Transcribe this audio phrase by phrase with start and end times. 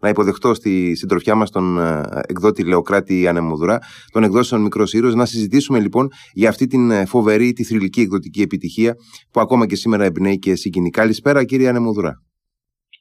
[0.00, 3.78] να υποδεχτώ στη συντροφιά μας τον ε, εκδότη Λεοκράτη Ανεμοδουρά,
[4.12, 8.40] τον εκδόσεων Μικρός Ήρωα, να συζητήσουμε λοιπόν για αυτή την ε, φοβερή, τη θρηλυκή εκδοτική
[8.40, 8.94] επιτυχία
[9.30, 10.90] που ακόμα και σήμερα εμπνέει και συγκινεί.
[10.90, 12.26] Καλησπέρα, κύριε Ανεμοδουρά.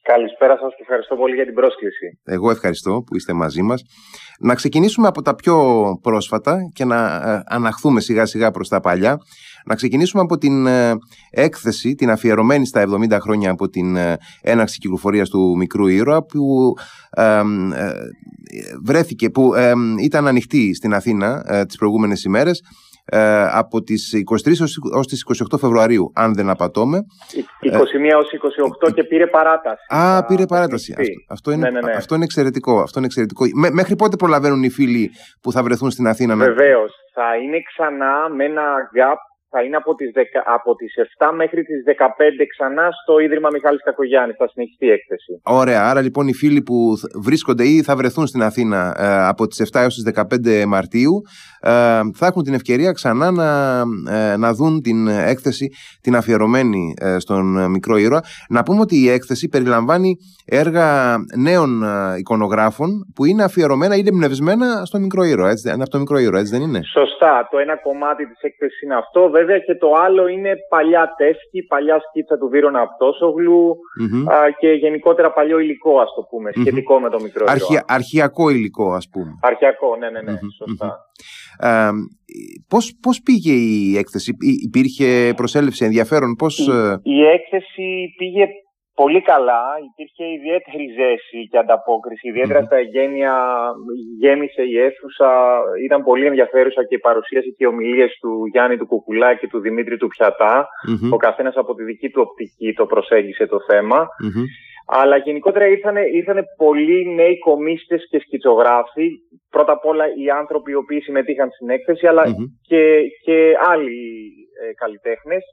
[0.01, 2.19] Καλησπέρα σας και ευχαριστώ πολύ για την πρόσκληση.
[2.23, 3.81] Εγώ ευχαριστώ που είστε μαζί μας.
[4.39, 5.55] Να ξεκινήσουμε από τα πιο
[6.01, 9.17] πρόσφατα και να ε, αναχθούμε σιγά σιγά προς τα παλιά.
[9.65, 10.93] Να ξεκινήσουμε από την ε,
[11.31, 16.73] έκθεση, την αφιερωμένη στα 70 χρόνια από την ε, έναρξη κυκλοφορίας του Μικρού Ήρωα που
[18.85, 19.53] βρέθηκε, που
[20.01, 22.61] ήταν ανοιχτή στην Αθήνα τις προηγούμενες ημέρες
[23.07, 24.13] ε, από τις
[24.45, 24.51] 23
[24.93, 26.97] ως τις 28 Φεβρουαρίου, αν δεν απατώμε.
[26.97, 27.71] 21
[28.17, 28.29] ως
[28.87, 29.85] 28 και πήρε παράταση.
[29.87, 30.93] Α, πήρε παράταση.
[30.97, 31.95] Αυτό, αυτό, είναι, ναι, ναι, ναι.
[31.95, 32.79] αυτό είναι εξαιρετικό.
[32.81, 33.45] Αυτό είναι εξαιρετικό.
[33.71, 35.11] μέχρι πότε προλαβαίνουν οι φίλοι
[35.41, 36.35] που θα βρεθούν στην Αθήνα.
[36.35, 36.93] Βεβαίως.
[37.13, 38.63] Θα είναι ξανά με ένα
[38.95, 43.49] gap θα είναι από τις, 10, από τις 7 μέχρι τις 15 ξανά στο Ίδρυμα
[43.51, 44.35] Μιχάλης Κακογιάννης.
[44.37, 45.31] Θα συνεχιστεί η έκθεση.
[45.43, 45.89] Ωραία.
[45.89, 46.75] Άρα λοιπόν οι φίλοι που
[47.23, 51.21] βρίσκονται ή θα βρεθούν στην Αθήνα ε, από τις 7 έως τις 15 Μαρτίου
[51.67, 51.71] ε,
[52.19, 53.49] θα έχουν την ευκαιρία ξανά να,
[54.17, 55.69] ε, να δουν την έκθεση
[56.01, 58.21] την αφιερωμένη ε, στον μικρό ήρωα.
[58.49, 61.83] Να πούμε ότι η έκθεση περιλαμβάνει έργα νέων
[62.17, 65.49] εικονογράφων που είναι αφιερωμένα ή εμπνευσμένα στο μικρό ήρωα.
[65.49, 67.47] Έτσι, από το μικρό ήρωα, έτσι δεν είναι; Σωστά.
[67.51, 71.99] Το ένα κομμάτι της έκθεσης είναι αυτό βέβαια και το άλλο είναι παλιά τεύχη, παλιά
[71.99, 72.87] σκίτσα του Βίρονα
[74.59, 79.09] και γενικότερα παλιό υλικό, ας το πούμε, σχετικό με το μικρό Αρχια, Αρχιακό υλικό, ας
[79.11, 79.31] πούμε.
[79.41, 80.97] Αρχιακό, ναι, ναι, ναι, σωστά.
[81.59, 81.89] Ε,
[82.67, 84.31] πώς, πώς πήγε η έκθεση,
[84.63, 86.57] υπήρχε προσέλευση ενδιαφέρον, πώς...
[86.57, 88.45] Η, ε, η έκθεση πήγε
[88.95, 89.63] πολύ καλά.
[89.89, 92.27] Υπήρχε ιδιαίτερη ζέση και ανταπόκριση.
[92.65, 93.33] στα εγγένεια
[94.21, 95.31] γέμισε η αίθουσα.
[95.85, 99.59] Ήταν πολύ ενδιαφέρουσα και η παρουσίαση και οι ομιλίες του Γιάννη του Κουκουλά και του
[99.59, 100.67] Δημήτρη του πιατα
[101.11, 104.07] Ο καθένας από τη δική του οπτική το προσέγγισε το θεμα
[104.87, 109.09] Αλλά γενικότερα ήρθαν, ήρθαν πολλοί νέοι κομίστες και σκητσογράφοι.
[109.49, 112.07] Πρώτα απ' όλα οι άνθρωποι οι οποίοι συμμετείχαν στην έκθεση,
[112.61, 115.43] και, και άλλοι ε, καλλιτέχνες.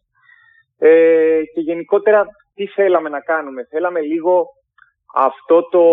[0.79, 3.67] Ε, και γενικότερα τι θέλαμε να κάνουμε.
[3.71, 4.47] Θέλαμε λίγο
[5.15, 5.85] αυτό το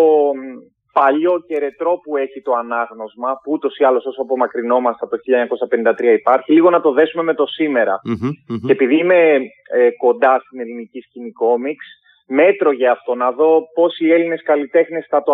[0.93, 5.21] παλιό και ρετρό που έχει το ανάγνωσμα, που ούτως ή άλλως όσο απομακρυνόμαστε από το
[5.99, 8.01] 1953 υπάρχει, λίγο να το δέσουμε με το σημερα
[8.65, 9.37] Και επειδή είμαι
[9.73, 11.85] ε, κοντά στην ελληνική σκηνή κόμιξ,
[12.29, 15.33] μέτρο για αυτό, να δω πώς οι Έλληνες καλλιτέχνες θα το,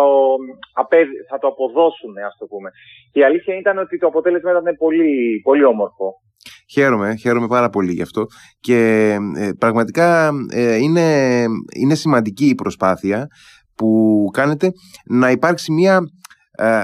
[1.30, 2.70] θα το αποδώσουν, ας το πούμε.
[3.12, 6.14] Και η αλήθεια ήταν ότι το αποτέλεσμα ήταν πολύ, πολύ όμορφο.
[6.72, 8.26] Χαίρομαι, χαίρομαι πάρα πολύ γι' αυτό
[8.60, 8.78] και
[9.36, 11.44] ε, πραγματικά ε, είναι,
[11.80, 13.26] είναι σημαντική η προσπάθεια
[13.76, 13.88] που
[14.32, 14.70] κάνετε
[15.10, 16.00] να υπάρξει μια
[16.58, 16.82] ε,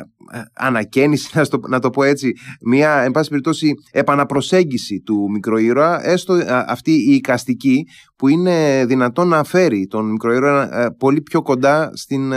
[0.55, 6.35] ανακαίνιση, να, να το πω έτσι, μια, εν πάση περιπτώσει, επαναπροσέγγιση του μικροήρωα, έστω
[6.67, 12.33] αυτή η οικαστική που είναι δυνατόν να φέρει τον μικροήρωα πολύ πιο κοντά στην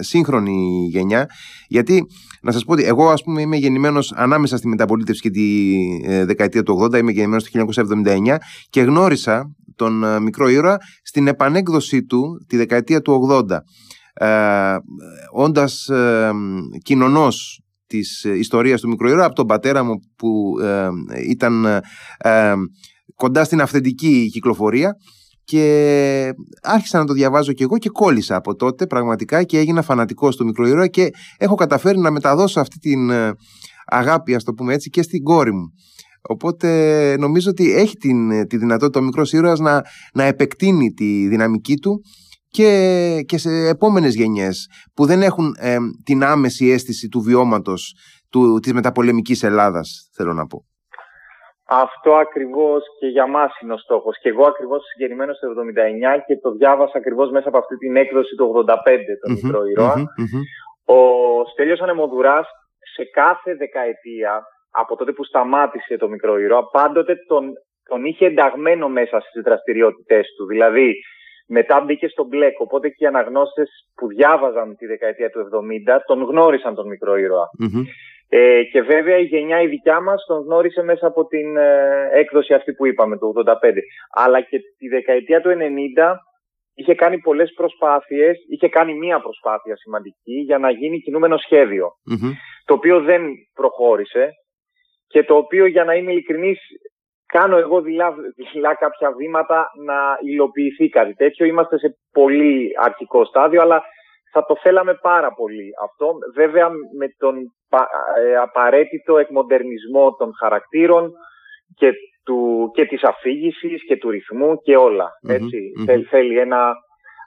[0.00, 1.26] σύγχρονη γενιά,
[1.68, 2.06] γιατί
[2.42, 5.72] να σας πω ότι εγώ ας πούμε είμαι γεννημένος ανάμεσα στη μεταπολίτευση και τη
[6.04, 7.66] ε, δεκαετία του 80, είμαι γεννημένος το
[8.06, 8.36] 1979
[8.70, 13.42] και γνώρισα τον ε, μικρό ήρωα στην επανέκδοσή του τη δεκαετία του 80.
[14.14, 14.76] Ε,
[15.32, 16.30] όντας ε,
[16.82, 20.88] κοινωνός της ιστορίας του μικρού ήρωα από τον πατέρα μου που ε,
[21.28, 21.66] ήταν
[23.14, 24.96] κοντά στην αυθεντική κυκλοφορία
[25.44, 30.36] και άρχισα να το διαβάζω και εγώ και κόλλησα από τότε πραγματικά και έγινα φανατικός
[30.36, 33.32] του μικρού ήρωα και έχω καταφέρει να μεταδώσω αυτή την ε,
[33.86, 35.72] αγάπη, ας το πούμε έτσι, και στην κόρη μου.
[36.28, 39.82] Οπότε νομίζω ότι έχει την, ε, τη δυνατότητα ο μικρός ήρωας να,
[40.14, 42.02] να επεκτείνει τη δυναμική του
[42.56, 42.70] και,
[43.28, 44.56] και σε επόμενες γενιές
[44.94, 47.82] που δεν έχουν ε, την άμεση αίσθηση του βιώματος
[48.30, 50.58] του, της μεταπολεμικής Ελλάδας, θέλω να πω.
[51.68, 54.18] Αυτό ακριβώς και για μας είναι ο στόχος.
[54.20, 55.46] Και εγώ ακριβώς συγκεκριμένος το
[56.16, 58.74] 79 και το διάβασα ακριβώς μέσα από αυτή την έκδοση του 85
[59.22, 59.60] το μικρό
[60.84, 60.98] Ο
[61.52, 62.46] Στέλιος Ανεμοδουράς
[62.94, 67.44] σε κάθε δεκαετία από τότε που σταμάτησε το μικρό ήρωα πάντοτε τον,
[67.88, 70.46] τον είχε ενταγμένο μέσα στις δραστηριότητές του.
[70.46, 70.94] Δηλαδή
[71.46, 75.48] μετά μπήκε στο μπλεκ, οπότε και οι αναγνώστες που διάβαζαν τη δεκαετία του
[75.88, 77.14] 70 τον γνώρισαν τον μικρό
[78.28, 82.54] ε, και βέβαια η γενιά η δικιά μας τον γνώρισε μέσα από την ε, έκδοση
[82.54, 83.54] αυτή που είπαμε, το 85.
[84.10, 86.14] Αλλά και τη δεκαετία του 90
[86.74, 91.36] είχε κάνει πολλές προσπάθειες, είχε κάνει μία προσπάθεια σημαντική για να γίνει κινούμενο
[92.64, 93.22] το οποίο δεν
[93.54, 94.30] προχώρησε
[95.06, 96.58] και το οποίο για να είμαι ειλικρινής
[97.36, 99.98] κάνω εγώ δειλά, δειλά κάποια βήματα να
[100.30, 101.46] υλοποιηθεί κάτι τέτοιο.
[101.46, 103.82] Είμαστε σε πολύ αρχικό στάδιο, αλλά
[104.32, 106.06] θα το θέλαμε πάρα πολύ αυτό.
[106.34, 107.34] Βέβαια με τον
[108.24, 111.12] ε, απαραίτητο εκμοντερνισμό των χαρακτήρων
[111.74, 111.92] και,
[112.24, 115.08] του, και της αφήγησης και του ρυθμού και όλα.
[115.28, 116.74] ετσι Θέλει, θέλει ένα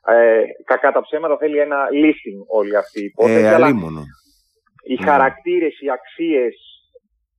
[0.08, 3.46] ε, κακά τα ψέματα θέλει ένα listing όλη αυτή η υπόθεση.
[3.46, 3.68] Ε, αλλά
[4.90, 5.06] οι Ναι.
[5.06, 6.56] χαρακτήρες, οι αξίες,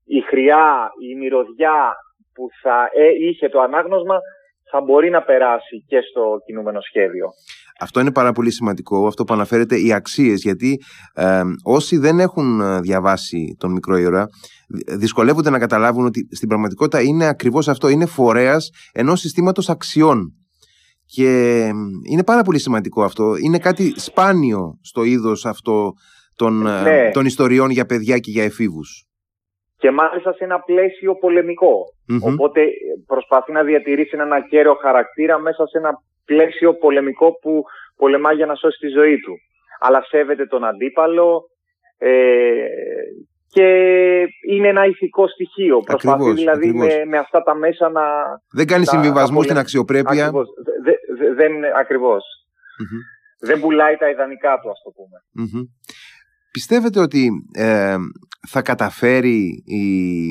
[0.05, 1.94] η χρειά, η μυρωδιά
[2.38, 4.17] που θα ε, είχε το ανάγνωσμα
[4.70, 7.26] θα μπορεί να περάσει και στο κινούμενο σχέδιο.
[7.81, 10.79] Αυτό είναι πάρα πολύ σημαντικό, αυτό που αναφέρεται, οι αξίες, γιατί
[11.14, 14.26] ε, όσοι δεν έχουν ε, διαβάσει τον μικρό ήρωα,
[14.69, 20.32] δυ- δυσκολεύονται να καταλάβουν ότι στην πραγματικότητα είναι ακριβώς αυτό, είναι φορέας ενός συστήματος αξιών.
[21.05, 21.29] Και
[21.64, 21.70] ε,
[22.11, 23.37] είναι πάρα πολύ σημαντικό αυτό.
[23.44, 25.93] Είναι κάτι σπάνιο στο είδος αυτό
[26.37, 27.11] των, ε, Ναι.
[27.11, 29.07] των ιστοριών για παιδιά και για εφήβους.
[29.79, 31.75] Και μάλιστα σε ένα πλαίσιο πολεμικό.
[32.07, 32.19] Μμμ.
[32.23, 32.69] Οπότε ε,
[33.07, 35.91] προσπαθεί να διατηρήσει έναν ακέραιο χαρακτήρα μέσα σε ένα
[36.25, 37.63] πλαίσιο πολεμικό που
[37.97, 39.35] πολεμά για να σώσει τη ζωή του.
[39.81, 41.43] Αλλά σέβεται τον αντίπαλο
[41.99, 42.11] ε,
[43.51, 43.67] και
[44.49, 45.81] είναι ένα ηθικό στοιχείο.
[45.81, 46.95] Προσπαθεί Ακριβώς, δηλαδή ακριβώς.
[46.95, 48.03] Με, με αυτά τα μέσα να...
[48.53, 50.25] Δεν κάνει τα συμβιβασμού απολε- στην αξιοπρέπεια.
[50.27, 50.49] Ακριβώς.
[50.85, 52.25] Δε, δε- δεν, ακριβώς.
[52.79, 52.99] Μμμ.
[53.41, 55.19] Δεν πουλάει τα ιδανικά του, ας το πούμε.
[55.33, 55.63] Μμμ.
[56.58, 57.96] Πιστεύετε ότι ε,
[58.49, 60.26] θα καταφέρει η,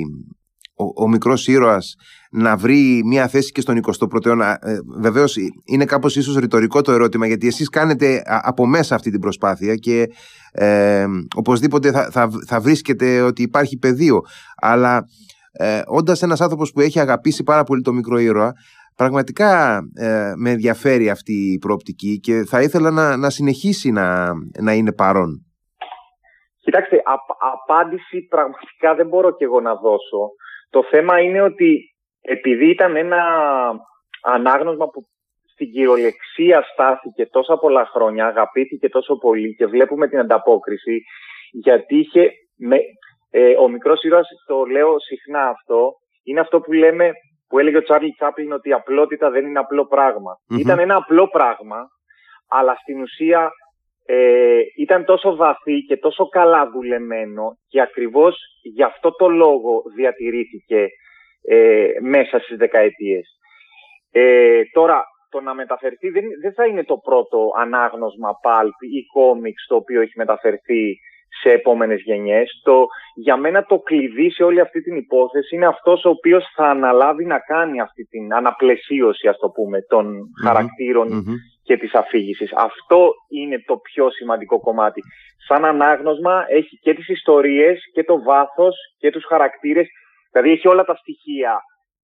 [0.75, 1.95] ο, ο μικρός ήρωας
[2.31, 6.91] να βρει μια θέση και στον 21ο αιώνα; Ε, βεβαίως είναι κάπως ίσως ρητορικό το
[6.91, 10.05] ερώτημα γιατί εσείς κάνετε α- από μέσα αυτή την προσπάθεια και
[10.51, 14.21] ε, οπωσδήποτε θα, θα, θα βρίσκετε ότι υπάρχει πεδίο.
[14.61, 15.03] Αλλά
[15.51, 18.53] ε, όντας ένας άνθρωπος που έχει αγαπήσει πάρα πολύ το μικρό ήρωα
[18.95, 24.31] Πραγματικά ε, με ενδιαφέρει αυτή η προοπτική και θα ήθελα να, να συνεχίσει να,
[24.61, 25.46] να είναι παρόν.
[26.67, 30.29] Κοιτάξτε, απ- απάντηση πραγματικά δεν μπορώ και εγώ να δώσω.
[30.69, 33.21] Το θέμα είναι ότι επειδή ήταν ένα
[34.21, 35.01] ανάγνωσμα που
[35.53, 41.01] στην κυριολεξία στάθηκε τόσα πολλά χρόνια, αγαπήθηκε τόσο πολύ και βλέπουμε την ανταπόκριση,
[41.51, 42.31] γιατί είχε...
[42.57, 42.77] Με,
[43.29, 45.91] ε, ο μικρός ήρωας, το λέω συχνά αυτό,
[46.23, 47.11] είναι αυτό που λέμε,
[47.47, 50.31] που έλεγε ο Τσάρλι Τσάπλιν ότι η απλότητα δεν είναι απλό πράγμα.
[50.49, 50.59] Μμμ.
[50.59, 51.87] Ήταν ένα απλό πράγμα,
[52.49, 53.51] αλλά στην ουσία
[54.09, 60.87] ε, ήταν τόσο βαθύ και τόσο καλά δουλεμένο και ακριβώς γι' αυτό το λόγο διατηρήθηκε
[61.41, 63.39] ε, μέσα στις δεκαετίες.
[64.11, 69.63] Ε, τώρα, το να μεταφερθεί δεν, δεν θα είναι το πρώτο ανάγνωσμα pulp ή comics
[69.67, 70.99] το οποίο έχει μεταφερθεί
[71.41, 72.61] σε επόμενες γενιές.
[72.63, 72.85] Το,
[73.15, 77.25] για μένα το κλειδί σε όλη αυτή την υπόθεση είναι αυτός ο οποίος θα αναλάβει
[77.25, 81.33] να κάνει αυτή την αναπλαισίωση, ας το πούμε, των χαρακτήρων Μμμ.
[81.63, 82.53] και της αφήγησης.
[82.55, 85.01] Αυτό είναι το πιο σημαντικό κομμάτι.
[85.47, 89.87] Σαν ανάγνωσμα έχει και τις ιστορίες και το βάθος και τους χαρακτήρες.
[90.31, 91.61] Δηλαδή έχει όλα τα στοιχεία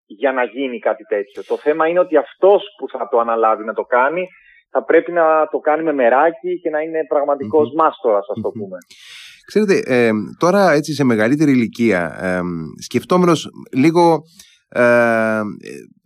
[0.05, 1.43] για να γίνει κάτι τέτοιο.
[1.43, 4.27] Το θέμα είναι ότι αυτός που θα το αναλάβει να το κάνει
[4.71, 8.61] θα πρέπει να το κάνει με μεράκι και να είναι πραγματικός μάστορας, ας το Μμμ.
[8.61, 8.77] πούμε.
[9.45, 12.39] Ξέρετε, ε, τώρα έτσι σε μεγαλύτερη ηλικία, ε,
[12.81, 14.21] σκεφτόμενος λίγο,
[14.69, 15.41] ε,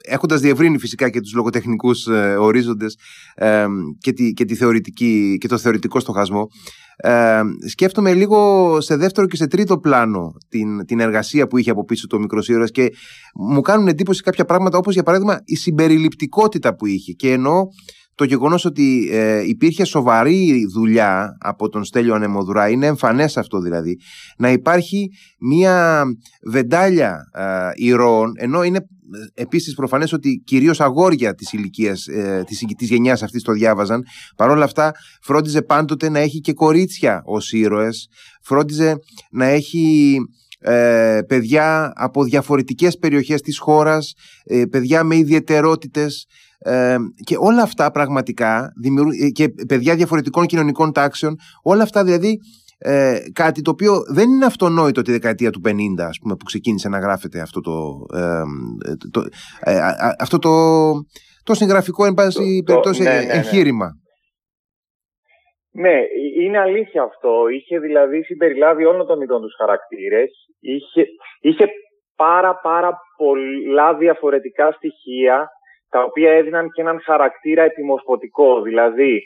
[0.04, 2.98] έχοντας διευρύνει φυσικά και τους λογοτεχνικούς ε, ορίζοντες
[3.36, 3.66] ε,
[4.00, 6.48] και, τη, και, τη θεωρητική, και το θεωρητικό στοχασμό,
[6.96, 11.86] ε, σκέφτομαι λίγο σε δεύτερο και σε τρίτο πλάνο την, την εργασία που είχε από
[11.86, 12.90] πίσω το μικρός ήρωας και
[13.36, 17.68] μου κάνουν εντύπωση κάποια πράγματα όπως για παράδειγμα η συμπεριληπτικότητα που είχε και εννοώ
[18.16, 23.98] το γεγονός ότι ε, υπήρχε σοβαρή δουλειά από τον Στέλιο Ανεμοδουρά, είναι εμφανές αυτό δηλαδή,
[24.38, 26.04] να υπάρχει μια
[26.44, 32.64] βεντάλια ε, ηρώων, ενώ είναι ε, επίσης προφανές ότι κυρίως αγόρια της ηλικίας, ε, της,
[32.78, 34.04] της γενιάς αυτής το διάβαζαν,
[34.36, 38.08] παρόλα αυτά φρόντιζε πάντοτε να έχει και κορίτσια ως ήρωες,
[38.42, 38.96] φρόντιζε
[39.32, 40.18] να έχει
[40.66, 46.26] ε, παιδιά από διαφορετικές περιοχές της χώρας, ε, παιδιά με ιδιαιτερότητες,
[46.64, 52.38] ε, και όλα αυτά πραγματικά δημιουργούν, ε, και παιδιά διαφορετικών κοινωνικών τάξεων, όλα αυτά δηλαδή
[52.78, 55.72] ε, κάτι το οποίο δεν είναι αυτονόητο τη δεκαετία του 50
[56.08, 57.72] ας πούμε, που ξεκίνησε να γράφεται αυτό το,
[58.18, 58.42] ε,
[59.12, 59.22] το,
[59.64, 60.50] ε, α- α- αυτό το,
[61.44, 63.34] το συγγραφικό εν πάση Το- το- περιπτώσει ναι, ε, ναι, ναι.
[63.34, 63.90] εγχείρημα.
[65.72, 67.48] Ναι, ε- είναι αλήθεια αυτό.
[67.58, 70.30] Είχε δηλαδή συμπεριλάβει όλων των ειδών τους χαρακτήρες.
[70.60, 71.06] Είχε,
[71.42, 71.66] είχε
[72.16, 75.50] πάρα πάρα πολλά διαφορετικά στοιχεία
[75.94, 78.62] τα οποία έδιναν και έναν χαρακτήρα επιμορφωτικό.
[78.62, 79.22] Δηλαδή,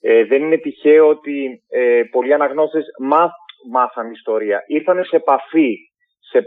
[0.00, 3.30] ε, δεν είναι τυχαίο ότι ε, πολλοί αναγνώστες μάθ,
[3.70, 4.62] μάθαν ιστορία.
[4.66, 5.76] Ήρθαν σε επαφή,
[6.30, 6.42] σε,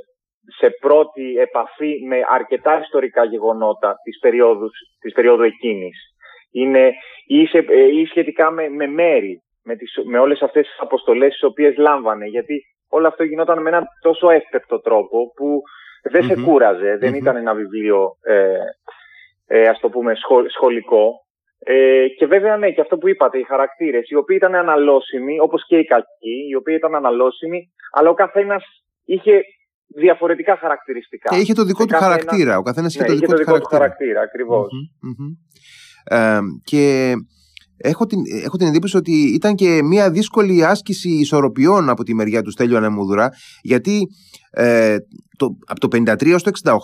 [0.57, 5.97] σε πρώτη επαφή με αρκετά ιστορικά γεγονότα της περίοδους, της περίοδου εκείνης.
[6.51, 6.93] Είναι,
[7.27, 11.31] ή, σε, ε, ή σχετικά με, με μέρη, με, τις, με όλες αυτές τις αποστολές
[11.31, 12.25] τις οποίες λάμβανε.
[12.25, 15.61] Γιατί όλο αυτό γινόταν με έναν τόσο εύπεπτο τρόπο που
[16.11, 16.45] δεν σε Μμμ.
[16.45, 17.17] κούραζε, δεν Μμμ.
[17.17, 18.57] ήταν ένα βιβλίο, ε,
[19.47, 21.11] ε, ας το πούμε, σχο- σχολικό.
[21.59, 25.65] Ε, και βέβαια, ναι, και αυτό που είπατε, οι χαρακτήρες, οι οποίοι ήταν αναλώσιμοι, όπως
[25.67, 28.63] και οι κακοί, οι οποίοι ήταν αναλώσιμοι, αλλά ο καθένας
[29.05, 29.41] είχε
[29.95, 31.29] διαφορετικά χαρακτηριστικά.
[31.35, 32.49] Και είχε το δικό Σε του κάθε χαρακτήρα.
[32.51, 34.13] ένα- Ο καθένας είχε Ναι, το είχε δικό, το του δικό του χαρακτήρα.
[34.13, 34.67] χαρακτήρα, ακριβώς.
[35.01, 35.31] Μμμ, μμμ.
[36.17, 37.13] Ε, και
[37.77, 42.41] έχω την, έχω την εντύπωση ότι ήταν και μια δύσκολη άσκηση ισορροπιών από τη μεριά
[42.41, 43.29] του Στέλιου Ανεμούδουρα
[43.61, 44.07] γιατί
[44.51, 44.95] ε,
[45.37, 46.77] το, από το 53 έως το 68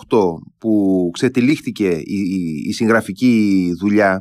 [0.58, 2.18] που ξετυλίχθηκε η,
[2.66, 4.20] η, συγγραφική δουλειά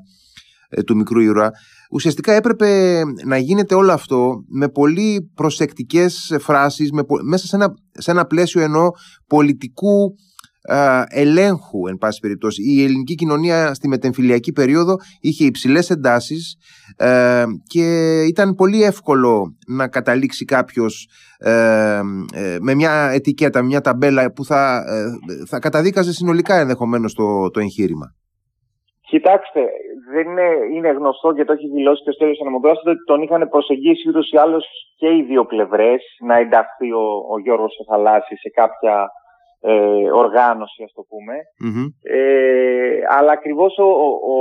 [0.70, 1.52] ε, του μικρού ήρωα
[1.92, 8.12] ουσιαστικά έπρεπε να γίνεται όλο αυτό με πολύ προσεκτικές φράσεις με, μέσα σε ένα, σε
[8.12, 8.92] ένα πλαίσιο ενώ
[9.28, 10.16] πολιτικού
[11.10, 12.62] ελέγχου, εν πάση περιπτώσει.
[12.62, 16.58] Η ελληνική κοινωνία στη μετεμφυλιακή περίοδο είχε υψηλές εντάσεις
[16.98, 17.86] ε, και
[18.30, 21.08] ήταν πολύ εύκολο να καταλήξει κάποιος
[21.40, 22.00] ε,
[22.36, 24.84] ε, με μια ετικέτα, μια ταμπέλα που θα,
[25.48, 28.16] θα καταδίκαζε συνολικά ενδεχομένως το, το εγχείρημα.
[29.02, 29.62] Κοιτάξτε,
[30.14, 33.50] δεν είναι, είναι γνωστό και το έχει δηλώσει και ο Στέλιος Ανεμοδράς ότι τον είχαν
[33.50, 34.66] προσεγγίσει ούτως ή άλλως
[34.98, 39.10] και οι δύο πλευρές να ενταχθεί ο, ο Γιώργος Θαλάσσης σε κάποια
[39.62, 41.36] ε, οργάνωση, ας το πουμε
[42.04, 43.90] Ε, αλλά ακριβώς ο,
[44.34, 44.38] ο,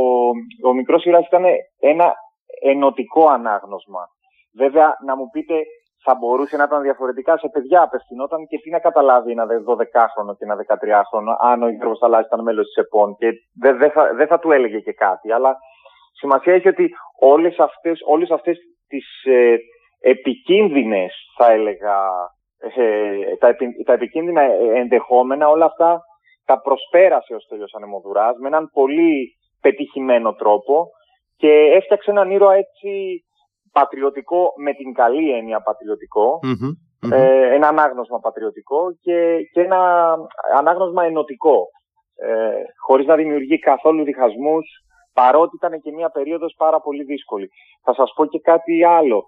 [0.69, 1.45] ο, μικρός ήρωας ήταν
[1.81, 2.15] ένα
[2.63, 4.09] ενωτικό ανάγνωσμα.
[4.57, 5.55] Βέβαια, να μου πείτε,
[6.05, 10.45] θα μπορούσε να ήταν διαφορετικά σε παιδιά απευθυνόταν και τι να καταλάβει ένα 12χρονο και
[10.45, 14.27] ένα 13χρονο, αν ο Γιώργος Θαλάσσης ήταν μέλος της ΕΠΟΝ και δεν δε θα, δε
[14.27, 15.33] θα του έλεγε και κάτι.
[15.33, 15.57] Αλλά
[16.13, 18.59] σημασία έχει ότι όλες αυτές, όλες αυτές
[18.89, 19.57] τις ε,
[20.01, 21.97] επικίνδυνες, θα έλεγα,
[22.61, 24.43] ε, τα, τα επικίνδυνα
[24.75, 26.01] ενδεχόμενα, όλα αυτά
[26.45, 30.87] τα προσπέρασε ο Στέλιος Ανεμοδουράς με έναν πολύ πετυχημένο τρόπο
[31.37, 33.25] και έφτιαξε έναν ήρωα έτσι
[33.73, 35.63] πατριωτικό με την καλή έννοια
[37.13, 40.15] ε, ένα ανάγνωσμα πατριωτικό και, και ένα
[40.57, 41.67] ανάγνωσμα ενωτικό
[42.15, 44.67] ε, χωρίς να δημιουργεί καθόλου διχασμούς
[45.13, 47.49] παρότι ήταν και μια περίοδος πάρα πολύ δύσκολη.
[47.83, 49.25] Θα σας πω και κάτι άλλο.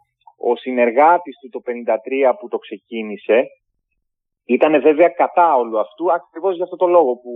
[0.51, 3.39] Ο συνεργάτης του το 53 που το ξεκίνησε
[4.45, 7.33] ήταν βέβαια κατά όλου αυτού ακριβώς για αυτό το λόγο που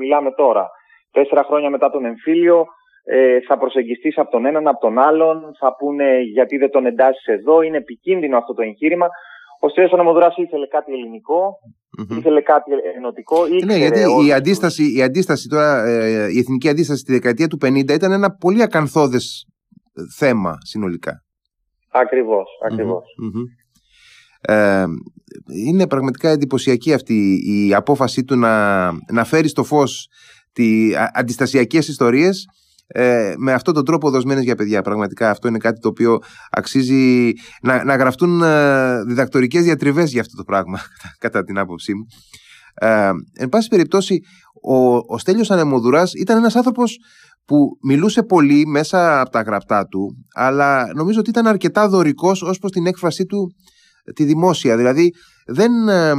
[0.00, 0.68] μιλάμε τώρα.
[1.10, 2.66] Τέσσερα χρόνια μετά τον εμφύλιο
[3.04, 7.26] ε, θα προσεγγιστείς από τον έναν, από τον άλλον, θα πούνε γιατί δεν τον εντάσσεις
[7.26, 9.08] εδώ, είναι επικίνδυνο αυτό το εγχείρημα.
[9.60, 10.92] Ο Στέλιος Αναμοδράς ήθελε κάτι
[12.18, 13.46] ήθελε κάτι ενωτικό.
[13.64, 17.94] Ναι, γιατί η αντίσταση, η αντίσταση τώρα, ε, η εθνική αντίσταση στη δεκαετία του 50
[17.94, 19.46] ήταν ένα πολύ ακαθόδες
[20.18, 21.22] θέμα συνολικά.
[21.90, 22.48] Ακριβώς,
[24.40, 24.84] Ε,
[25.66, 30.08] είναι πραγματικά εντυπωσιακή αυτή η απόφασή του να, να φέρει στο φως
[30.52, 32.46] τι αντιστασιακές ιστορίες
[32.92, 34.82] ε, με αυτόν τον τρόπο δοσμένες για παιδιά.
[34.82, 36.18] Πραγματικά αυτό είναι κάτι το οποίο
[36.50, 37.32] αξίζει
[37.62, 40.80] να, να γραφτούν ε, διδακτορικές διατριβές για αυτό το πράγμα,
[41.24, 42.06] κατά την άποψή μου.
[42.74, 44.20] Ε, εν πάση περιπτώσει,
[44.62, 46.98] ο, ο Στέλιος Ανεμοδουράς ήταν ένας άνθρωπος
[47.44, 52.58] που μιλούσε πολύ μέσα από τα γραπτά του, αλλά νομίζω ότι ήταν αρκετά δωρικός ως
[52.58, 53.54] προς την έκφρασή του
[54.14, 54.76] τη δημόσια.
[54.76, 55.10] Δηλαδή
[55.46, 56.14] δεν, ε,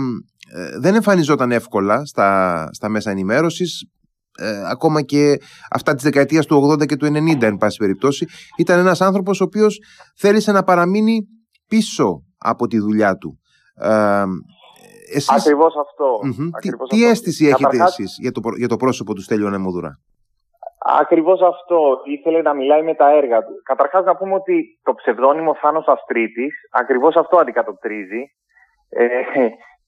[0.79, 3.83] δεν εμφανιζόταν εύκολα στα, στα μέσα ενημέρωσης,
[4.37, 5.37] ε, ακόμα και
[5.69, 8.25] αυτά της δεκαετίας του 80 και του 90 εν πάση περιπτώσει
[8.57, 9.79] ήταν ένας άνθρωπος ο οποίος
[10.17, 11.21] θέλησε να παραμείνει
[11.67, 13.39] πίσω από τη δουλειά του
[13.75, 14.23] ε,
[15.13, 15.29] εσείς...
[15.29, 16.19] Ακριβώς αυτό.
[16.89, 19.99] τι, αίσθηση έχετε εσείς για το, για το πρόσωπο του Στέλιου Ανεμοδουρά
[20.99, 22.01] Ακριβώς αυτό.
[22.03, 23.61] Ήθελε να μιλάει με τα έργα του.
[23.63, 28.31] Καταρχάς να πούμε ότι το ψευδόνυμο Θάνος Αστρίτης ακριβώς αυτό αντικατοπτρίζει.
[28.89, 29.07] Ε,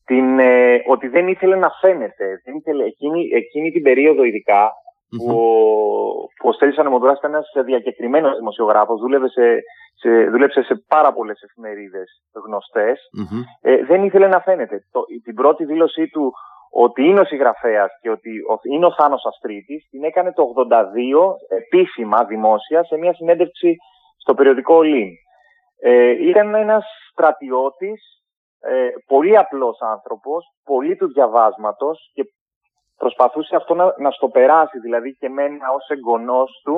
[0.05, 2.41] την, ε, ότι δεν ήθελε να φαίνεται.
[2.45, 4.71] Δεν ήθελε, εκείνη, εκείνη την περίοδο ειδικά,
[5.17, 5.35] που,
[6.37, 9.45] που ο Στέλιος Ανεμοδράς ήταν ένας διακεκριμένος δημοσιογράφος, δούλευε σε,
[9.93, 12.07] σε, δούλεψε σε πάρα πολλές εφημερίδες
[13.61, 14.85] ε, δεν ήθελε να φαίνεται.
[14.91, 16.33] Το, την πρώτη δήλωσή του
[16.71, 20.77] ότι είναι ο συγγραφέας και ότι είναι ο Θάνος Αστρίτης την έκανε το 82
[21.47, 23.75] επίσημα δημόσια σε μια συνέντευξη
[24.17, 25.09] στο περιοδικό Ολύν.
[25.81, 28.01] Ε, ήταν ένας στρατιώτης
[28.59, 32.23] ε, πολύ απλός άνθρωπος, πολύ του διαβάσματος και
[33.03, 36.75] προσπαθούσε αυτό να, να στο περάσει, δηλαδή και εμένα ως εγγονός του,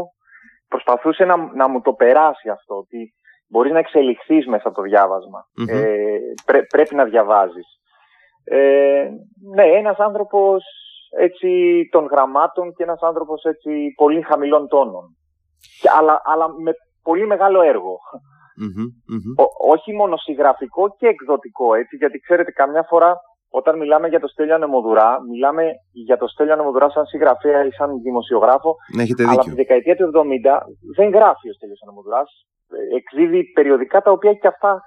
[0.67, 3.13] προσπαθούσε να, να μου το περάσει αυτό, ότι
[3.48, 5.39] μπορείς να εξελιχθείς μέσα από το διαβασμα
[5.70, 6.20] Ε,
[6.74, 7.67] πρέπει να διαβάζεις.
[8.44, 9.10] Ε,
[9.55, 10.63] ναι, ένας άνθρωπος
[11.17, 11.50] έτσι
[11.91, 15.17] των γραμμάτων και ένας άνθρωπος έτσι πολύ χαμηλών τόνων.
[15.82, 16.72] Και, αλλά, αλλά με
[17.03, 18.00] πολύ μεγάλο έργο
[19.67, 23.15] όχι μόνο συγγραφικό και εκδοτικό, έτσι, γιατί ξέρετε καμιά φορά
[23.59, 27.89] όταν μιλάμε για το Στέλιο Ανεμοδουρά, μιλάμε για το Στέλιο Ανεμοδουρά σαν συγγραφέα ή σαν
[28.07, 30.12] δημοσιογράφο, ναι, αλλά από τη δεκαετία του 70
[30.97, 32.29] δεν γράφει ο Στέλιος Ανεμοδουράς,
[33.00, 34.81] εκδίδει περιοδικά τα οποία και αυτά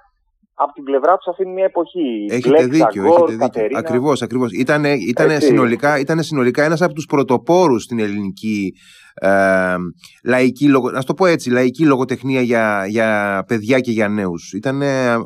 [0.61, 2.25] από την πλευρά τους αφήνει μια εποχή.
[2.29, 3.77] Έχετε δίκιο, έχετε δίκιο.
[3.77, 4.51] Ακριβώς, ακριβώς.
[4.51, 8.73] Ήταν, ήταν, συνολικά, ήταν συνολικά ένας από τους πρωτοπόρους στην ελληνική
[9.13, 9.75] ε,
[10.23, 14.53] λαϊκή, να το πω έτσι, λαϊκή λογοτεχνία για, για παιδιά και για νέους.
[14.53, 14.81] Ήταν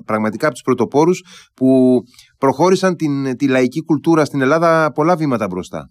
[0.05, 1.23] πραγματικά από τους πρωτοπόρους
[1.53, 1.99] που
[2.45, 5.81] προχώρησαν την, τη λαϊκή κουλτούρα στην Ελλάδα πολλά βήματα μπροστά.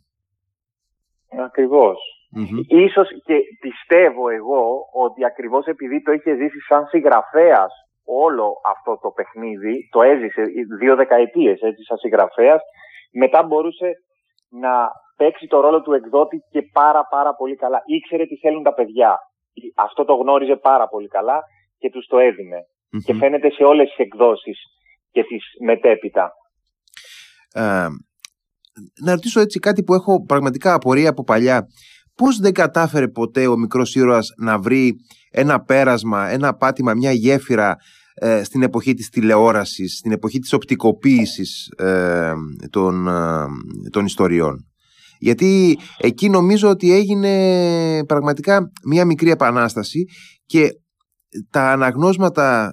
[1.47, 1.99] Ακριβώς.
[2.87, 4.65] Ίσως και πιστεύω εγώ
[5.05, 7.73] ότι ακριβώς επειδή το είχε ζήσει σαν συγγραφέας
[8.05, 10.43] όλο αυτό το παιχνίδι, το έζησε
[10.81, 12.61] δύο δεκαετίες έτσι σαν συγγραφέας,
[13.13, 13.89] μετά μπορούσε
[14.49, 14.73] να
[15.17, 17.83] παίξει το ρόλο του εκδότη και πάρα πάρα πολύ καλά.
[17.97, 19.19] Ήξερε τι θέλουν τα παιδιά.
[19.77, 21.39] Αυτό το γνώριζε πάρα πολύ καλά
[21.79, 22.61] και τους το εδινε
[23.07, 24.59] Και φαίνεται σε όλες τις εκδόσεις
[25.11, 26.33] και τις μετέπειτα.
[27.53, 27.87] Ε,
[29.03, 31.67] να ρωτήσω έτσι κάτι που έχω πραγματικά απορία από παλιά.
[32.15, 34.95] Πώς δεν κατάφερε ποτέ ο μικρός ήρωας να βρει
[35.31, 37.77] ένα πέρασμα, ένα πάτημα, μια γέφυρα
[38.15, 42.33] ε, στην εποχή της τηλεόρασης, στην εποχή της οπτικοποίησης ε,
[42.71, 43.47] των, ε,
[43.91, 44.67] των ιστοριών;
[45.19, 50.05] Γιατί εκεί νομίζω ότι έγινε πραγματικά μια μικρή επανάσταση
[50.47, 50.69] και
[51.51, 52.73] τα αναγνώσματα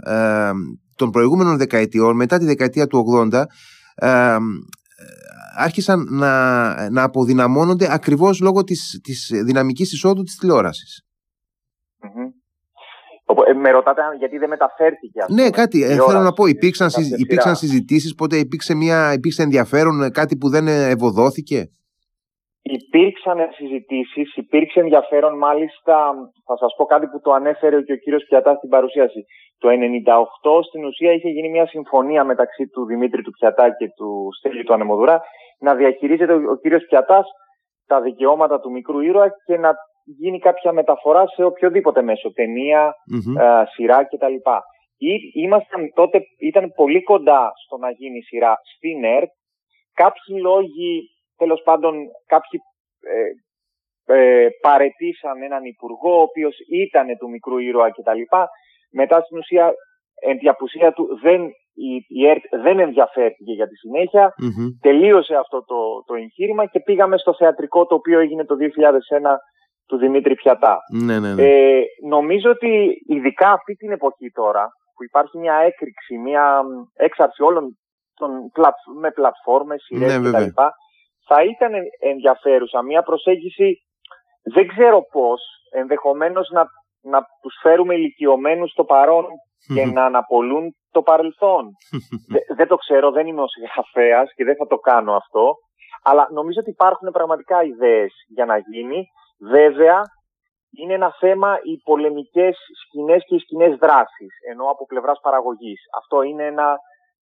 [0.95, 3.43] των προηγούμενων δεκαετιών, μετά τη δεκαετία του 80,
[5.55, 11.03] άρχισαν να, να αποδυναμώνονται ακριβώς λόγω της, της δυναμικής εισόδου της τηλεορασης
[13.47, 15.33] ε, Με ρωτάτε γιατί δεν μεταφέρθηκε αυτό.
[15.33, 15.83] Ναι, κάτι.
[15.83, 20.49] Ε, θέλω να πω, υπήρξαν, υπήρξαν συζητήσεις, πότε υπήρξε, μια, υπήρξε ενδιαφέρον, ε, κάτι που
[20.49, 21.69] δεν ευωδόθηκε.
[22.71, 25.37] Υπήρξαν συζητήσεις, υπήρξε ενδιαφέρον.
[25.37, 25.95] Μάλιστα,
[26.45, 29.25] θα σας πω κάτι που το ανέφερε και ο κύριος Πιατάς στην παρουσίαση.
[29.57, 34.27] Το 1998 στην ουσία είχε γίνει μια συμφωνία μεταξύ του Δημήτρη του Πιατά και του
[34.37, 35.21] Στέλιου του Ανεμοδουρά
[35.59, 37.27] να διαχειρίζεται ο κύριος Πιατάς
[37.87, 39.73] τα δικαιώματα του μικρού ήρωα και να
[40.17, 43.63] γίνει κάποια μεταφορά σε οποιοδήποτε μέσο, ταινία, mm-hmm.
[43.73, 44.35] σειρά κτλ.
[45.33, 49.31] Ήμασταν τότε, ήταν πολύ κοντά στο να γίνει σειρά στην ΕΡΤ.
[49.93, 51.09] Κάποιοι λόγοι,
[51.41, 51.93] τέλος πάντων,
[52.33, 52.59] κάποιοι
[53.13, 53.29] ε,
[54.17, 56.55] ε, παρετήσαν έναν υπουργό, ο οποίος
[56.85, 58.21] ήταν του μικρού ήρωα κτλ.
[58.91, 59.73] Μετά στην ουσία,
[60.21, 60.37] εν
[60.93, 61.41] του, δεν
[62.07, 64.33] η, ΕΡΤ δεν ενδιαφέρθηκε για τη συνεχεια
[64.81, 69.35] Τελείωσε αυτό το, το εγχείρημα και πήγαμε στο θεατρικό το οποίο έγινε το 2001
[69.87, 70.77] του Δημήτρη Πιατά.
[71.03, 71.43] Ναι, ναι, ναι.
[71.43, 76.61] Ε, νομίζω ότι ειδικά αυτή την εποχή τώρα που υπάρχει μια έκρηξη, μια
[76.93, 77.77] έξαρση όλων
[78.13, 78.29] των,
[78.99, 80.61] με πλατφόρμες, σειρές ναι, κτλ.
[81.29, 83.69] Θα ήταν ενδιαφέρουσα μια προσέγγιση,
[84.53, 86.63] δεν ξέρω πώς, ενδεχομένως να,
[87.01, 89.25] να τους φέρουμε ηλικιωμένους στο παρόν
[89.75, 91.69] και να αναπολούν το παρελθόν.
[92.57, 95.53] δεν το ξέρω, δεν είμαι ο συγγραφέα και δεν θα το κάνω αυτό.
[96.03, 99.03] Αλλά νομίζω ότι υπάρχουν πραγματικά ιδέες για να γίνει.
[99.39, 100.01] Βέβαια,
[100.79, 105.81] είναι ένα θέμα οι πολεμικές σκηνές και οι σκηνές δράσης, ενώ από πλευράς παραγωγής.
[105.97, 106.77] Αυτό είναι ένα,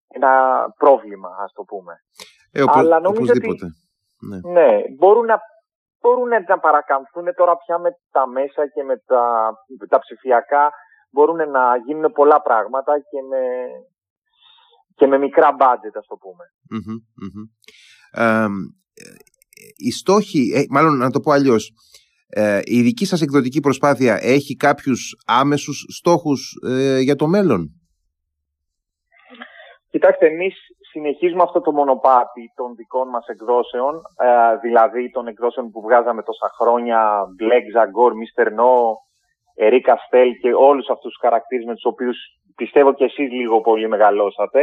[0.08, 0.32] ένα
[0.78, 1.94] πρόβλημα, ας το πούμε.
[2.52, 3.50] Ε, Αλλά νομίζω ότι
[4.20, 4.40] ναι.
[4.52, 5.40] ναι, μπορούν να
[6.02, 9.54] μπορούν να παρακαμφθούν τώρα πια με τα μέσα και με τα,
[9.90, 10.72] τα ψηφιακά
[11.10, 13.44] μπορούν να γίνουν πολλά πράγματα και με,
[14.96, 16.46] και με μικρά μπάτζετ, ας το πούμε.
[18.12, 18.48] Ε,
[19.76, 21.72] οι στόχοι, ε, μάλλον να το πω αλλιώς,
[22.28, 27.72] ε, η δική σας εκδοτική προσπάθεια έχει κάποιους άμεσους στόχους ε, για το μέλλον;
[29.90, 30.56] Κοιτάξτε, εμείς
[30.98, 33.94] συνεχίζουμε αυτό το μονοπάτι των δικών μας εκδόσεων,
[34.28, 37.00] ε, δηλαδή των εκδόσεων που βγάζαμε τόσα χρόνια,
[37.40, 38.48] Black Zagor, Mr.
[38.60, 38.74] No,
[39.56, 42.18] Ερή Καστέλ και όλους αυτούς τους χαρακτήρες με τους οποίους
[42.56, 44.62] πιστεύω και εσείς λίγο πολύ μεγαλώσατε.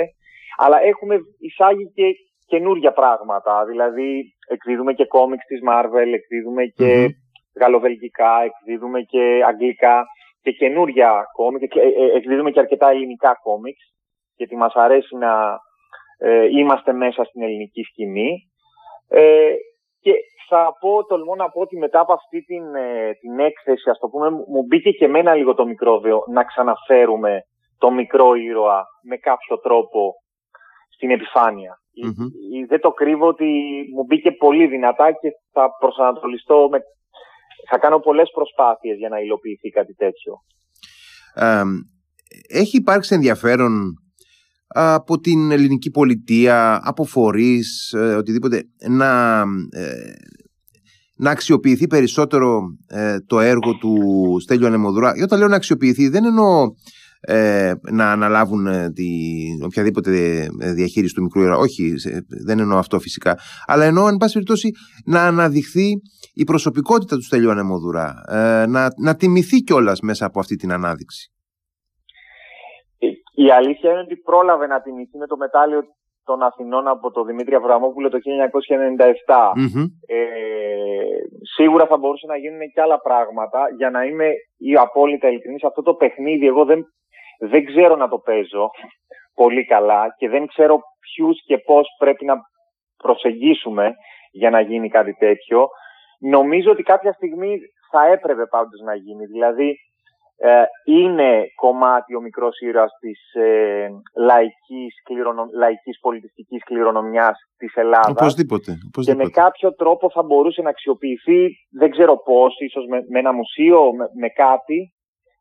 [0.56, 2.06] Αλλά έχουμε εισάγει και
[2.46, 3.64] καινούργια πράγματα.
[3.64, 4.08] Δηλαδή
[4.48, 7.60] εκδίδουμε και κόμιξ της Marvel, εκδίδουμε και mm-hmm.
[7.60, 10.04] γαλλοβελγικά, εκδίδουμε και αγγλικά
[10.42, 13.78] και καινούργια κόμιξ, ε, ε, εκδίδουμε και αρκετά ελληνικά κόμιξ
[14.36, 15.32] γιατί μας αρέσει να
[16.18, 18.30] ε, είμαστε μέσα στην ελληνική σκηνή.
[19.08, 19.52] Ε,
[20.00, 20.12] και
[20.48, 24.08] θα πω, τολμώ να πω ότι μετά από αυτή την, ε, την έκθεση, ας το
[24.08, 27.42] πούμε, μου μπήκε και εμένα λίγο το μικρόβιο να ξαναφέρουμε
[27.78, 30.14] το μικρό ήρωα με κάποιο τρόπο
[30.94, 31.78] στην επιφανεια
[32.68, 33.44] Δεν το κρύβω ότι
[33.94, 36.78] μου μπήκε πολύ δυνατά και θα προσανατολιστώ, με...
[37.70, 40.32] θα κάνω πολλές προσπάθειες για να υλοποιηθεί κάτι τέτοιο.
[42.48, 43.72] έχει υπάρξει ενδιαφέρον
[44.66, 50.12] από την ελληνική πολιτεία, από φορείς, ε, οτιδήποτε, να, ε,
[51.16, 53.96] να αξιοποιηθεί περισσότερο ε, το έργο του
[54.40, 55.14] Στέλιου Ανεμοδρά.
[55.14, 56.66] Και όταν λέω να αξιοποιηθεί δεν εννοώ
[57.92, 61.56] να αναλάβουν την οποιαδήποτε διαχείριση του μικρού ήρωα.
[61.56, 61.94] Όχι,
[62.44, 63.38] δεν εννοώ αυτό φυσικά.
[63.66, 64.70] Αλλά εννοώ, εν πάση περιπτώσει,
[65.04, 65.90] να αναδειχθεί
[66.34, 68.14] η προσωπικότητα του Στέλιου Ανεμοδουρά.
[68.68, 71.33] να, να τιμηθεί κιόλας μέσα από αυτή την ανάδειξη.
[73.34, 75.82] Η αλήθεια είναι ότι πρόλαβε να τιμηθεί με το μετάλλιο
[76.24, 78.18] των Αθηνών από τον Δημήτρη Αβραμόπουλο το
[79.26, 79.52] 1997.
[80.06, 80.16] Ε,
[81.54, 83.60] σίγουρα θα μπορούσε να γίνουν και άλλα πράγματα.
[83.76, 86.84] Για να είμαι η απόλυτα ειλικρινής, αυτό το παιχνίδι εγώ δεν,
[87.38, 88.70] δεν ξέρω να το παίζω
[89.34, 92.34] πολύ καλά και δεν ξέρω ποιους και πώς πρέπει να
[92.96, 93.94] προσεγγίσουμε
[94.32, 95.68] για να γίνει κάτι τέτοιο.
[96.18, 97.58] νομίζω ότι κάποια στιγμή
[97.90, 99.26] θα έπρεπε πάντως να γίνει.
[99.26, 99.74] Δηλαδή, ε,
[100.84, 105.48] είναι κομμάτι ο μικρός ήρωας της ε, λαϊκής, κληρονομ...
[105.52, 108.10] λαϊκής πολιτιστικής κληρονομιάς της Ελλάδας.
[108.10, 113.18] Οπωσδήποτε, Και με κάποιο τρόπο θα μπορούσε να αξιοποιηθεί, δεν ξέρω πώς, ίσως με, με
[113.18, 114.94] ένα μουσείο, με, με, κάτι,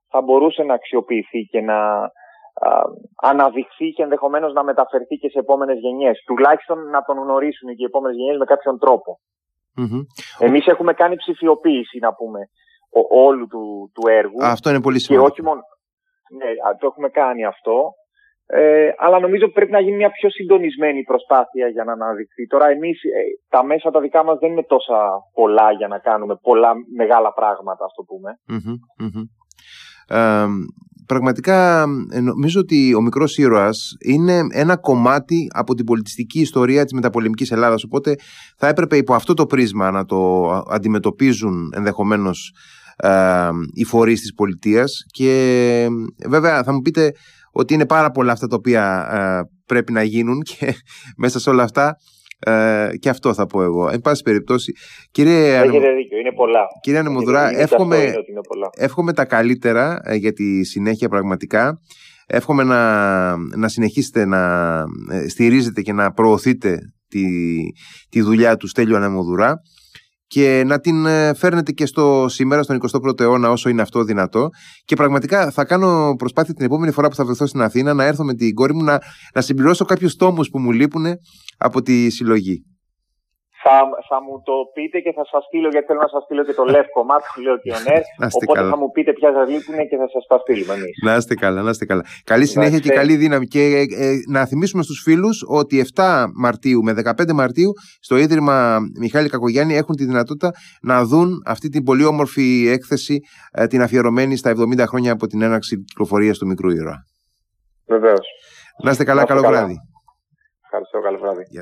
[0.09, 2.09] θα μπορούσε να αξιοποιηθεί και να α,
[3.21, 6.23] αναδειχθεί και ενδεχομένως να μεταφερθεί και σε επόμενες γενιές.
[6.25, 9.19] Τουλάχιστον να τον γνωρίσουν και οι επόμενες γενιές με κάποιον τρόπο.
[9.77, 10.03] Mm-hmm.
[10.39, 12.39] Εμείς έχουμε κάνει ψηφιοποίηση, να πούμε,
[13.09, 14.45] όλου του, του έργου.
[14.45, 15.29] Αυτό είναι πολύ σημαντικό.
[15.29, 15.61] Και όχι μόνο.
[16.37, 17.91] Ναι, το έχουμε κάνει αυτό.
[18.45, 22.47] Ε, αλλά νομίζω πρέπει να γίνει μια πιο συντονισμένη προσπάθεια για να αναδειχθεί.
[22.47, 26.35] Τώρα εμείς, ε, τα μέσα τα δικά μας δεν είναι τόσα πολλά για να κάνουμε
[26.41, 28.31] πολλά μεγάλα πράγματα, ας το πούμε.
[30.07, 30.45] Ε,
[31.05, 36.93] πραγματικά ε, νομίζω ότι ο μικρός ήρωας είναι ένα κομμάτι από την πολιτιστική ιστορία της
[36.93, 38.15] μεταπολεμικής Ελλάδας οπότε
[38.57, 42.53] θα έπρεπε υπό αυτό το πρίσμα να το αντιμετωπίζουν ενδεχομένως
[42.95, 45.87] ε, οι φορείς της πολιτείας και
[46.27, 47.11] βέβαια θα μου πείτε
[47.51, 50.73] ότι είναι πάρα πολλά αυτά τα οποία ε, πρέπει να γίνουν και
[51.23, 51.97] μέσα σε όλα αυτά
[52.45, 53.89] ε, και αυτό θα πω εγώ.
[53.89, 54.73] Εν πάση περιπτώσει,
[55.11, 56.59] κύριε Έχετε δίκιο, είναι πολλά.
[56.81, 58.13] Κύριε Ανεμοδουρά, εύχομαι,
[58.77, 61.81] εύχομαι τα καλύτερα ε, για τη συνέχεια πραγματικά.
[62.27, 66.77] Εύχομαι να, να συνεχίσετε να ε, στηρίζετε και να προωθείτε
[67.07, 67.23] τη,
[68.09, 69.61] τη δουλειά του Στέλιου Ανεμοδουρά
[70.33, 74.49] και να την ε, φέρνετε και στο σήμερα, στον 21ο αιώνα, όσο είναι αυτό δυνατό.
[74.85, 78.23] Και πραγματικά θα κάνω προσπάθεια την επόμενη φορά που θα βρεθώ στην Αθήνα να έρθω
[78.23, 78.99] με την κόρη μου να,
[79.33, 81.05] να συμπληρώσω κάποιους τόμους που μου λείπουν
[81.57, 82.65] από τη συλλογή
[83.63, 83.75] θα,
[84.09, 86.63] θα μου το πείτε και θα σας στείλω, γιατί θέλω να σας στείλω και το
[86.75, 88.01] λευκό μάτι που λέω Κιονέρ.
[88.37, 88.69] Οπότε καλά.
[88.69, 90.95] θα μου πείτε ποια σα λείπουν και θα σας τα στείλουμε εμείς.
[91.05, 92.03] Να είστε καλά, να είστε καλά.
[92.23, 93.45] Καλή συνέχεια και καλή δύναμη.
[93.53, 98.77] Και ε, ε, να θυμίσουμε στους φίλους ότι 7 Μαρτίου με 15 Μαρτίου στο Ίδρυμα
[98.99, 103.19] Μιχάλη Κακογιάννη έχουν τη δυνατότητα να δουν αυτή την πολύ όμορφη έκθεση,
[103.51, 106.97] ε, την αφιερωμένη στα 70 χρόνια από την έναρξη κυκλοφορίας του μικρού ήρωα.
[107.87, 108.27] Βεβαίως.
[108.83, 109.75] Να είστε καλά, καλό βράδυ.
[110.65, 111.43] Ευχαριστώ, καλό βράδυ.
[111.49, 111.61] Γεια